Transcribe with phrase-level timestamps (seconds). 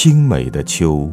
[0.00, 1.12] 清美的秋。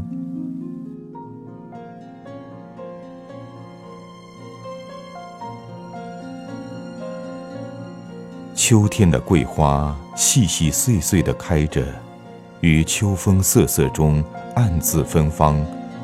[8.54, 11.84] 秋天的桂花细细碎碎地开着，
[12.62, 15.60] 于秋风瑟瑟中暗自芬芳，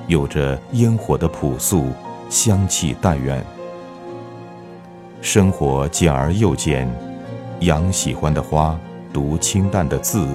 [0.07, 1.85] 有着烟火的朴素，
[2.31, 3.45] 香气淡远。
[5.21, 6.91] 生活简而又简，
[7.59, 8.75] 养喜欢的花，
[9.13, 10.27] 读清淡的字，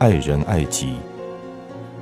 [0.00, 0.96] 爱人爱己，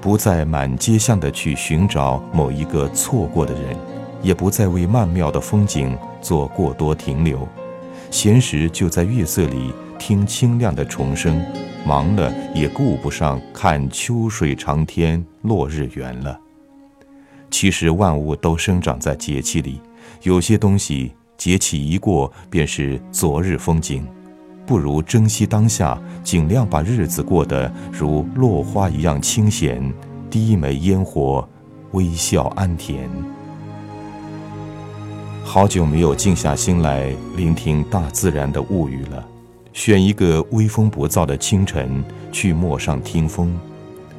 [0.00, 3.76] 不再满街巷的去寻找某一个错过的人，
[4.22, 7.46] 也不再为曼妙的风景做过多停留。
[8.10, 11.44] 闲时就在月色里听清亮的虫声，
[11.86, 16.38] 忙了也顾不上看秋水长天、落日圆了。
[17.50, 19.80] 其实万物都生长在节气里，
[20.22, 24.06] 有些东西节气一过便是昨日风景，
[24.70, 29.82] 不如珍惜当下，尽量把日子过得如落花一样清闲，
[30.30, 31.44] 低眉烟火，
[31.90, 33.00] 微笑安恬。
[35.42, 39.26] 好久没有静下心来聆听大自然的物语了。
[39.72, 43.52] 选一个微风不燥的清晨，去陌上听风，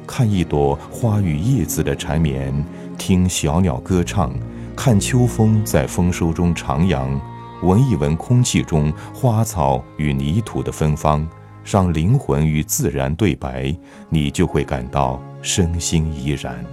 [0.06, 2.52] 看一朵花与叶子的缠绵，
[2.98, 4.30] 听小鸟歌唱，
[4.76, 7.18] 看秋风在丰收中徜徉，
[7.62, 11.26] 闻一闻空气中花草与泥土的芬芳，
[11.64, 13.74] 让灵魂与自然对白，
[14.08, 16.64] 你就会感到身心怡然。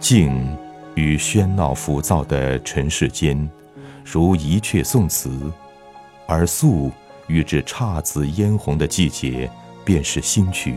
[0.00, 0.56] 静。
[0.96, 3.50] 与喧闹浮躁的尘世间，
[4.04, 5.28] 如一阙宋词；
[6.24, 6.88] 而素
[7.26, 9.50] 与这姹紫嫣红的季节，
[9.84, 10.76] 便是新曲。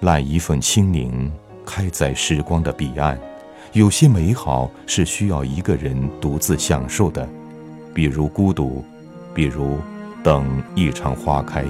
[0.00, 1.32] 揽一份清宁，
[1.64, 3.18] 开在时光的彼岸。
[3.72, 7.28] 有些美好是需要一个人独自享受的，
[7.92, 8.82] 比如孤独，
[9.34, 9.78] 比如
[10.22, 11.64] 等一场花开。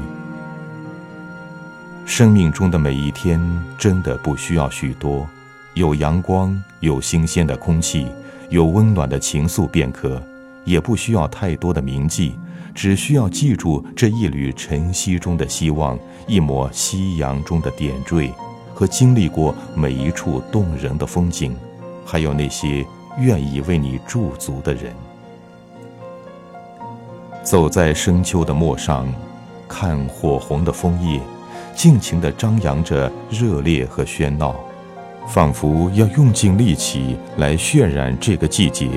[2.07, 3.41] 生命中的每一天，
[3.77, 5.27] 真的不需要许多。
[5.75, 8.07] 有阳光，有新鲜的空气，
[8.49, 10.23] 有温暖的情愫便可，
[10.65, 12.35] 也不需要太多的铭记，
[12.75, 18.33] 只需要记住这一缕晨曦中的希望，一抹夕阳中的点缀，
[18.73, 21.55] 和经历过每一处动人的风景，
[22.11, 22.83] 还有那些
[23.19, 24.95] 愿意为你驻足的人。
[27.43, 29.07] 走在深秋的陌上，
[29.69, 31.21] 看火红的枫叶，
[31.75, 34.57] 尽情地张扬着热烈和喧闹。
[35.27, 38.89] 仿佛要用尽力气来渲染这个季节，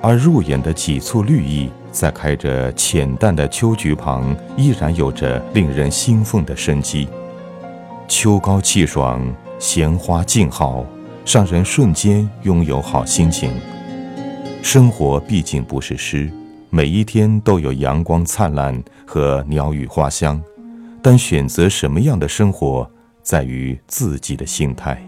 [0.00, 7.08] 而入眼的几簇绿意，在开着浅淡的秋菊旁，依然有着令人兴奋的生机。
[8.06, 9.20] 秋高气爽，
[9.58, 10.86] 闲花静好，
[11.26, 13.50] 让人瞬间拥有好心情。
[14.62, 16.30] 生活毕竟不是诗，
[16.70, 20.40] 每一天都有阳光灿烂和鸟语花香，
[21.02, 22.90] 但选择什么样的生活，
[23.22, 25.00] 在于自己的心态。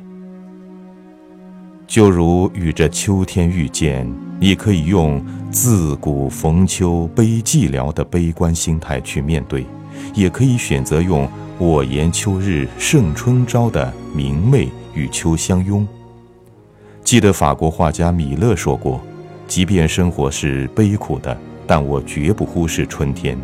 [1.86, 4.06] 就如与这秋天遇见，
[4.40, 9.64] 你可以用“自古逢秋悲寂寥”的悲观心态去面对，
[10.12, 11.28] 也可以选择用
[11.58, 15.86] “我言秋日胜春朝”的明媚与秋相拥。
[17.06, 19.00] 记得法国画家米勒说过
[19.46, 23.38] ：“即便生活是悲苦的，但我绝不忽视春天。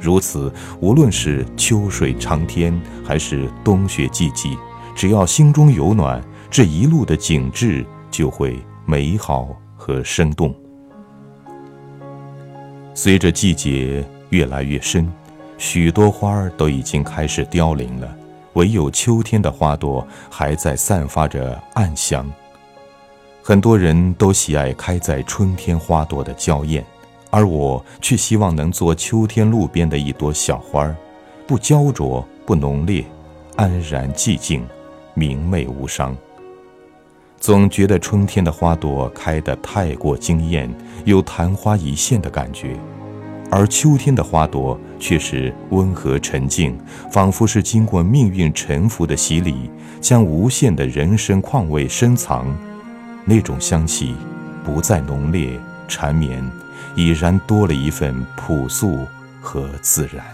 [0.00, 4.58] 如此，无论是秋水长天，还是冬雪寂寂，
[4.96, 10.52] 只要心中有暖。”这一路的景致就会美好和生动。
[12.92, 15.08] 随着季节越来越深，
[15.58, 18.16] 许多花儿都已经开始凋零了，
[18.54, 22.28] 唯有秋天的花朵还在散发着暗香。
[23.48, 26.84] 很多人都喜爱开在春天花朵的娇艳，
[27.30, 30.96] 而我却希望能做秋天路边的一朵小花儿，
[31.46, 33.04] 不焦灼，不浓烈，
[33.54, 34.66] 安然寂静，
[35.14, 36.16] 明媚无伤。
[37.38, 40.68] 总觉得春天的花朵开得太过惊艳，
[41.04, 42.76] 有昙花一现的感觉，
[43.48, 46.76] 而秋天的花朵却是温和沉静，
[47.12, 49.70] 仿佛是经过命运沉浮的洗礼，
[50.00, 52.52] 将无限的人生况味深藏。
[53.28, 54.14] 那种香气，
[54.64, 56.48] 不再浓烈缠绵，
[56.94, 59.04] 已然多了一份朴素
[59.40, 60.24] 和自然。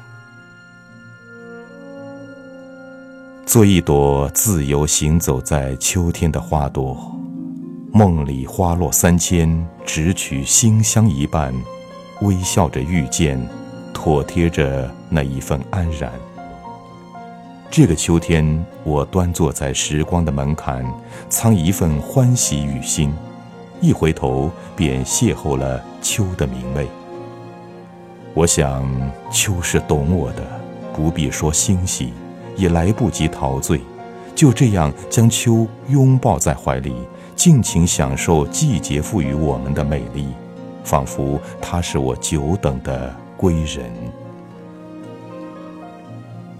[3.47, 7.19] 做一朵自由行走在秋天的花朵，
[7.93, 11.53] 梦里花落三千，只取馨香一半，
[12.21, 13.41] 微笑着遇见，
[13.95, 16.13] 妥贴着那一份安然。
[17.73, 20.85] 这个秋天，我端坐在时光的门槛，
[21.31, 23.11] 藏一份欢喜与心，
[23.81, 26.87] 一回头便邂逅了秋的明媚。
[28.35, 28.87] 我想，
[29.31, 30.43] 秋是懂我的，
[30.93, 32.13] 不必说欣喜。
[32.57, 33.81] 也来不及陶醉，
[34.35, 36.95] 就这样将秋拥抱在怀里，
[37.35, 40.27] 尽情享受季节赋予我们的美丽，
[40.85, 43.91] 仿佛它是我久等的归人。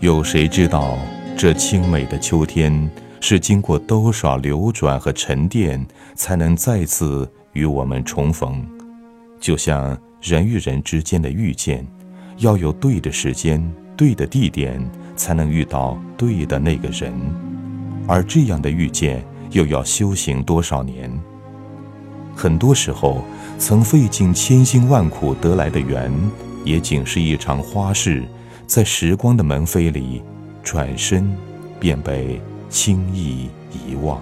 [0.03, 0.99] 有谁知道，
[1.39, 2.91] 这清美的秋天
[3.21, 8.67] 是经过多少流转和沉淀，才能再次与我们重逢？
[9.41, 11.87] 就像人与人之间的遇见，
[12.39, 13.63] 要有对的时间、
[13.97, 14.85] 对的地点，
[15.15, 17.13] 才能遇到对的那个人。
[18.09, 21.09] 而这样的遇见，又要修行多少年？
[22.35, 23.23] 很多时候，
[23.57, 26.13] 曾费尽千辛万苦得来的缘，
[26.65, 28.25] 也仅是一场花事，
[28.73, 30.23] 在时光的门扉里，
[30.63, 31.31] 转身
[31.79, 32.41] 便被
[32.71, 34.19] 轻易遗忘。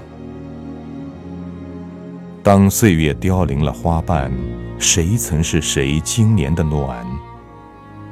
[2.42, 4.32] 当岁月凋零了花瓣，
[4.76, 7.06] 谁曾是谁今年的暖？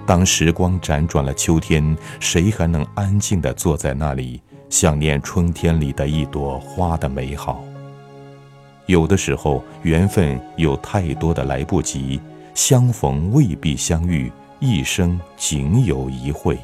[0.07, 4.41] 当时光辗转了秋天，谁还能安静地坐在那里？
[4.71, 7.65] 想念春天里的一朵花的美好。
[8.87, 12.21] 有的时候，缘分有太多的来不及，
[12.55, 16.59] 相逢未必相遇，一生仅有一会。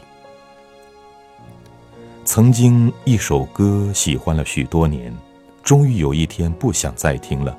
[2.24, 5.14] 曾经一首歌喜欢了许多年，
[5.62, 7.56] 终于有一天不想再听了。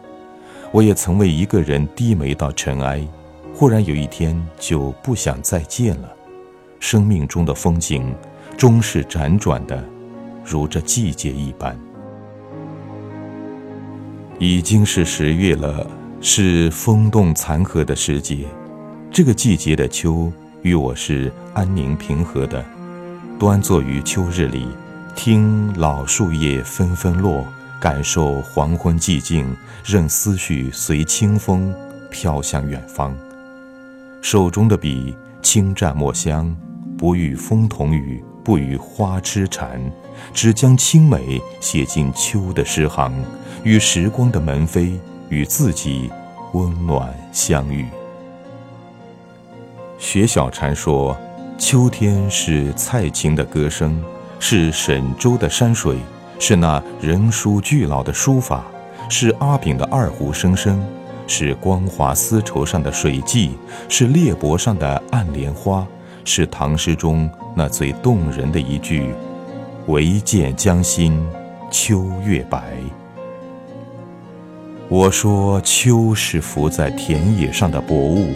[0.71, 3.01] 我也曾为一个人低眉到尘埃，
[3.53, 6.11] 忽然有一天就不想再见了。
[6.81, 8.13] 生命中的风景，
[8.57, 9.81] 终是辗转的。
[10.43, 11.79] 如这季节一般，
[14.37, 15.89] 已经是十月了，
[16.19, 18.45] 是风动残荷的时节。
[19.15, 20.29] 这个季节的秋，
[20.61, 22.61] 与我是安宁平和的。
[23.39, 24.67] 端坐于秋日里，
[25.15, 27.47] 听老树叶纷纷落，
[27.79, 29.47] 感受黄昏寂静，
[29.85, 31.73] 任思绪随清风
[32.11, 33.15] 飘向远方。
[34.21, 36.53] 手中的笔轻蘸墨香，
[36.97, 38.21] 不与风同语。
[38.43, 39.81] 不与花痴缠，
[40.33, 43.13] 只将清美写进秋的诗行，
[43.63, 44.91] 与时光的门扉，
[45.29, 46.11] 与自己
[46.51, 47.85] 温暖相遇。
[50.05, 51.17] 雪小禅说
[51.57, 53.99] ：“秋天是蔡琴的歌声，
[54.39, 55.97] 是沈周的山水，
[56.37, 58.63] 是那人书俱老的书法，
[59.09, 60.79] 是阿炳的二胡声声，
[61.25, 63.57] 是光滑丝绸上的水迹，
[63.89, 65.83] 是裂帛上的暗莲花。”
[66.23, 69.11] 是唐诗中那最动人的一句
[69.87, 71.19] ：“唯见江心
[71.71, 72.61] 秋月白。”
[74.87, 78.33] 我说，秋是浮在田野上的薄雾，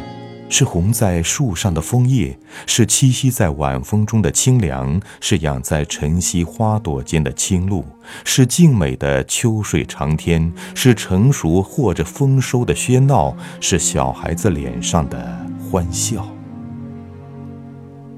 [0.50, 7.86] 是红在树上的枫叶，是栖息在晚风中的清凉，是养在晨曦花朵间的青露，
[8.26, 16.28] 是静美的秋水长天，是成熟或者丰收的喧闹，是小孩子脸上的欢笑。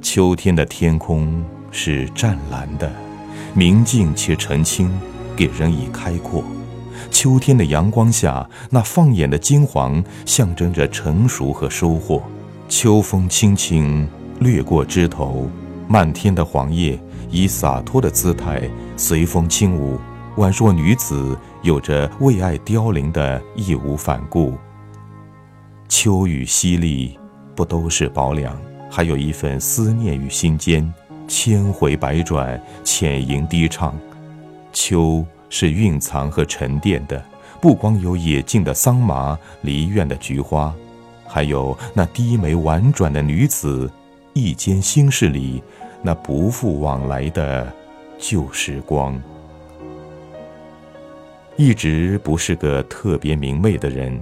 [0.01, 2.91] 秋天的天空是湛蓝的，
[3.53, 4.89] 明净且澄清，
[5.35, 6.43] 给人以开阔。
[7.11, 12.23] 秋天的阳光下，那放眼的金黄，象征着成熟和收获。
[12.67, 14.07] 秋风轻轻
[14.39, 15.47] 掠过枝头，
[15.87, 16.97] 漫天的黄叶
[17.29, 18.61] 以洒脱的姿态
[18.95, 19.99] 随风轻舞，
[20.37, 24.53] 宛若女子有着为爱凋零的义无反顾。
[25.89, 27.11] 秋雨淅沥，
[27.53, 28.57] 不都是薄凉？
[28.89, 30.91] 还有一份思念于心间，
[31.27, 33.93] 千回百转，浅吟低唱。
[34.73, 37.23] 秋是蕴藏和沉淀的，
[37.61, 40.73] 不光有野径的桑麻，离院的菊花，
[41.27, 43.91] 还有那低眉婉转的女子，
[44.33, 45.61] 一间心事里
[46.01, 47.71] 那不复往来的
[48.17, 49.21] 旧时光。
[51.57, 54.19] 一直不是个特别明媚的人，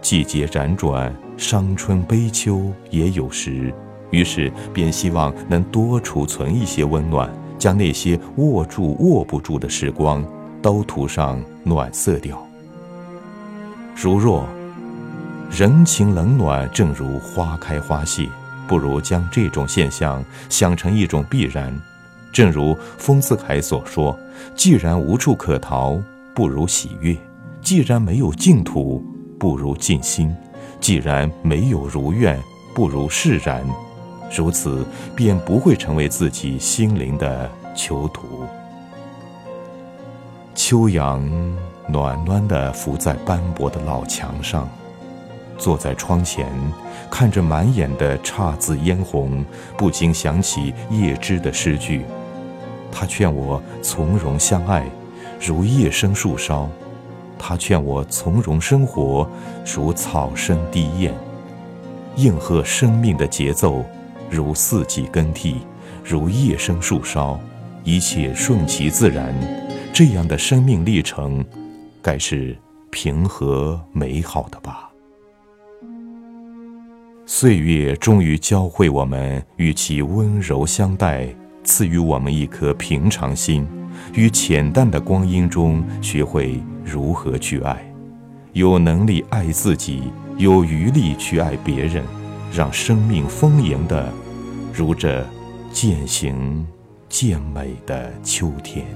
[0.00, 3.72] 季节辗转，伤春悲秋也有时。
[4.10, 10.26] 于是便希望能多储存一些温暖，将那些握住握不住的时光，
[10.62, 12.46] 都涂上暖色调。
[13.94, 14.46] 如若
[15.50, 18.28] 人情冷暖正如花开花谢，
[18.68, 21.74] 不如将这种现象想成一种必然。
[22.32, 24.16] 正如丰子恺所说
[24.54, 26.00] ：“既然无处可逃，
[26.34, 27.16] 不如喜悦；
[27.60, 29.04] 既然没有净土，
[29.38, 30.32] 不如静心；
[30.80, 32.40] 既然没有如愿，
[32.72, 33.64] 不如释然。”
[34.32, 34.86] 如此，
[35.16, 38.39] 便不会成为自己心灵的囚徒。
[40.70, 41.28] 秋阳
[41.88, 44.68] 暖暖地浮在斑驳的老墙上，
[45.58, 46.46] 坐在窗前，
[47.10, 49.44] 看着满眼的姹紫嫣红，
[49.76, 52.04] 不禁想起叶芝的诗句。
[52.92, 54.86] 他劝我从容相爱，
[55.40, 56.68] 如叶生树梢；
[57.36, 59.28] 他劝我从容生活，
[59.74, 61.12] 如草生低雁。
[62.14, 63.84] 应和生命的节奏。
[64.30, 65.62] 如四季更替，
[66.04, 67.40] 如叶生树梢，
[67.82, 69.34] 一切顺其自然，
[69.92, 71.44] 这样的生命历程，
[72.00, 72.56] 该是
[72.90, 74.90] 平和美好的吧。
[77.26, 81.28] 岁月终于教会我们与其温柔相待，
[81.64, 83.66] 赐予我们一颗平常心，
[84.14, 87.84] 于浅淡的光阴中学会如何去爱，
[88.52, 90.04] 有能力爱自己，
[90.38, 92.02] 有余力去爱别人，
[92.52, 94.10] 让生命丰盈的，
[94.72, 95.24] 如这
[95.72, 96.66] 渐行
[97.08, 98.86] 渐美的秋天。